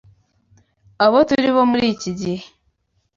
Abo 1.03 1.19
turi 1.27 1.49
bo 1.55 1.63
muri 1.71 1.85
iki 1.95 2.11
gihe, 2.19 2.39